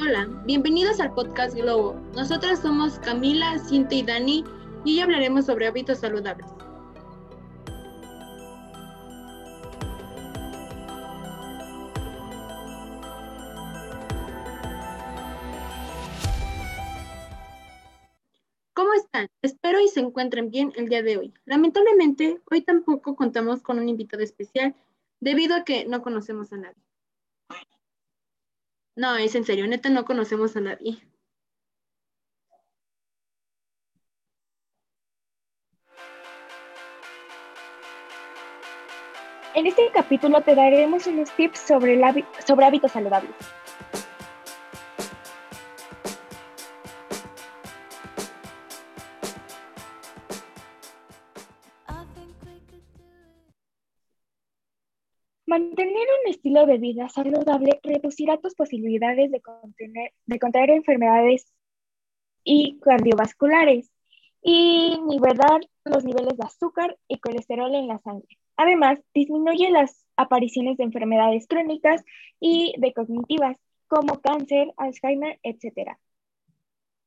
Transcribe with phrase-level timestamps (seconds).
[0.00, 2.00] Hola, bienvenidos al podcast Globo.
[2.14, 4.44] Nosotras somos Camila, Cintia y Dani
[4.84, 6.46] y hoy hablaremos sobre hábitos saludables.
[18.72, 19.28] ¿Cómo están?
[19.42, 21.34] Espero y se encuentren bien el día de hoy.
[21.44, 24.76] Lamentablemente, hoy tampoco contamos con un invitado especial
[25.18, 26.87] debido a que no conocemos a nadie.
[28.98, 30.98] No, es en serio, neta, no conocemos a nadie.
[39.54, 43.36] En este capítulo te daremos unos tips sobre, hábitos saludables.
[55.48, 59.40] Mantener un estilo de vida saludable reducirá tus posibilidades de,
[60.38, 61.50] contraer enfermedades
[62.44, 63.90] y cardiovasculares
[64.42, 68.28] y nivelar los niveles de azúcar y colesterol en la sangre.
[68.58, 72.04] Además, disminuye las apariciones de enfermedades crónicas
[72.38, 75.96] y de cognitivas como cáncer, Alzheimer, etc.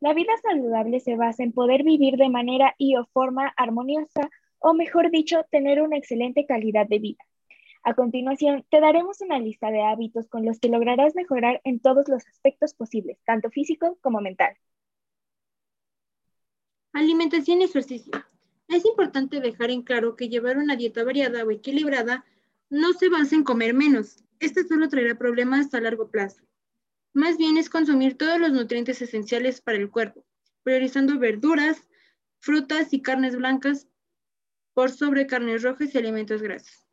[0.00, 4.74] La vida saludable se basa en poder vivir de manera y o forma armoniosa, o
[4.74, 7.25] mejor dicho, tener una excelente calidad de vida.
[7.86, 12.08] A continuación, te daremos una lista de hábitos con los que lograrás mejorar en todos
[12.08, 14.56] los aspectos posibles, tanto físico como mental.
[16.92, 18.10] Alimentación y ejercicio.
[18.66, 22.24] Es importante dejar en claro que llevar una dieta variada o equilibrada
[22.70, 24.24] no se basa en comer menos.
[24.40, 26.42] Esto solo traerá problemas a largo plazo.
[27.12, 30.24] Más bien es consumir todos los nutrientes esenciales para el cuerpo,
[30.64, 31.88] priorizando verduras,
[32.40, 33.86] frutas y carnes blancas
[34.74, 36.85] por sobre carnes rojas y alimentos grasos.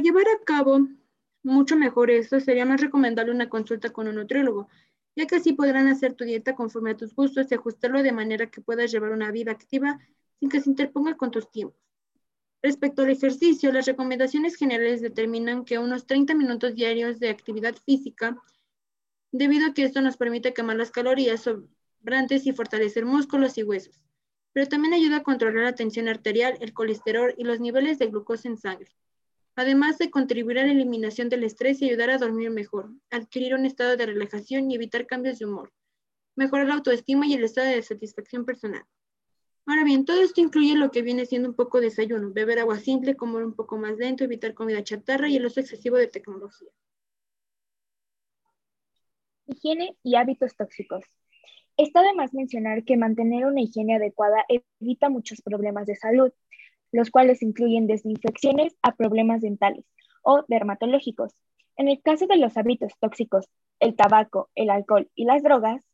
[0.00, 0.86] Llevar a cabo
[1.42, 4.68] mucho mejor esto, sería más recomendable una consulta con un nutriólogo,
[5.16, 8.48] ya que así podrán hacer tu dieta conforme a tus gustos y ajustarlo de manera
[8.48, 9.98] que puedas llevar una vida activa
[10.38, 11.80] sin que se interponga con tus tiempos.
[12.62, 18.40] Respecto al ejercicio, las recomendaciones generales determinan que unos 30 minutos diarios de actividad física,
[19.32, 24.00] debido a que esto nos permite quemar las calorías sobrantes y fortalecer músculos y huesos,
[24.52, 28.48] pero también ayuda a controlar la tensión arterial, el colesterol y los niveles de glucosa
[28.48, 28.94] en sangre
[29.58, 33.66] además de contribuir a la eliminación del estrés y ayudar a dormir mejor, adquirir un
[33.66, 35.72] estado de relajación y evitar cambios de humor,
[36.36, 38.84] mejorar la autoestima y el estado de satisfacción personal.
[39.66, 42.78] Ahora bien, todo esto incluye lo que viene siendo un poco de desayuno, beber agua
[42.78, 46.68] simple, comer un poco más lento, evitar comida chatarra y el uso excesivo de tecnología.
[49.46, 51.04] Higiene y hábitos tóxicos.
[51.76, 54.44] Está de más mencionar que mantener una higiene adecuada
[54.80, 56.32] evita muchos problemas de salud,
[56.92, 59.84] los cuales incluyen desde infecciones a problemas dentales
[60.22, 61.32] o dermatológicos.
[61.76, 63.46] En el caso de los hábitos tóxicos,
[63.80, 65.84] el tabaco, el alcohol y las drogas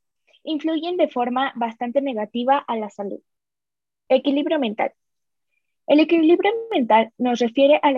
[0.42, 3.20] influyen de forma bastante negativa a la salud.
[4.08, 4.92] Equilibrio mental.
[5.86, 7.92] El equilibrio mental no se refiere a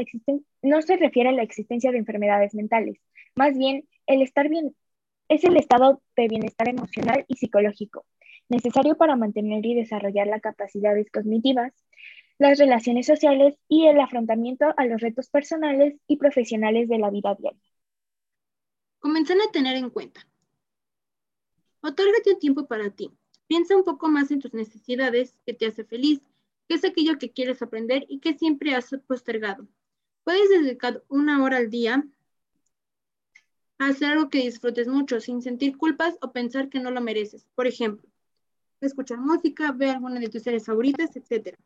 [1.33, 2.99] la existencia de enfermedades mentales,
[3.37, 4.75] más bien el estar bien
[5.29, 8.05] es el estado de bienestar emocional y psicológico
[8.49, 11.73] necesario para mantener y desarrollar las capacidades cognitivas,
[12.39, 17.35] las relaciones sociales y el afrontamiento a los retos personales y profesionales de la vida
[17.35, 17.61] diaria.
[18.99, 20.27] Comenzar a tener en cuenta.
[21.81, 23.11] Otórgate un tiempo para ti.
[23.47, 26.21] Piensa un poco más en tus necesidades, qué te hace feliz,
[26.69, 29.69] qué es aquello que quieres aprender y qué siempre has postergado.
[30.25, 32.05] Puedes dedicar una hora al día
[33.79, 37.47] a hacer algo que disfrutes mucho sin sentir culpas o pensar que no lo mereces.
[37.55, 38.09] Por ejemplo,
[38.81, 41.57] escuchar música, ver alguna de tus series favoritas, etc.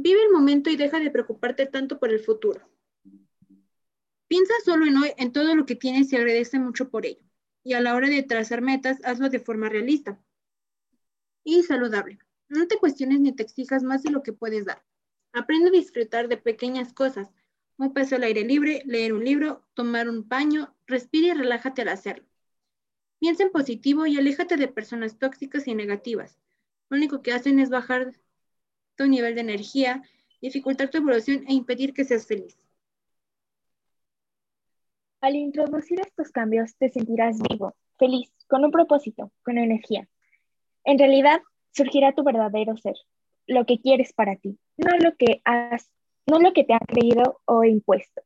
[0.00, 2.60] Vive el momento y deja de preocuparte tanto por el futuro.
[4.28, 7.24] Piensa solo en hoy, en todo lo que tienes y agradece mucho por ello.
[7.64, 10.16] Y a la hora de trazar metas, hazlo de forma realista
[11.42, 12.20] y saludable.
[12.48, 14.84] No te cuestiones ni te exijas más de lo que puedes dar.
[15.32, 17.32] Aprende a disfrutar de pequeñas cosas.
[17.76, 21.88] Un paso al aire libre, leer un libro, tomar un paño, respira y relájate al
[21.88, 22.24] hacerlo.
[23.18, 26.38] Piensa en positivo y aléjate de personas tóxicas y negativas.
[26.88, 28.12] Lo único que hacen es bajar
[28.98, 30.02] tu nivel de energía,
[30.42, 32.58] dificultar tu evolución e impedir que seas feliz.
[35.20, 40.08] Al introducir estos cambios te sentirás vivo, feliz, con un propósito, con energía.
[40.84, 41.40] En realidad,
[41.72, 42.96] surgirá tu verdadero ser,
[43.46, 45.90] lo que quieres para ti, no lo que has,
[46.26, 48.22] no lo que te han creído o impuesto,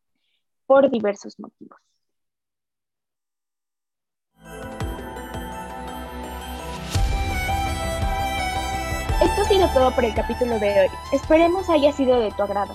[0.67, 1.79] por diversos motivos.
[9.23, 10.89] Esto ha sido todo por el capítulo de hoy.
[11.13, 12.75] Esperemos haya sido de tu agrado.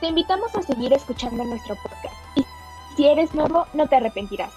[0.00, 2.44] Te invitamos a seguir escuchando nuestro podcast y
[2.96, 4.52] si eres nuevo, no te arrepentirás.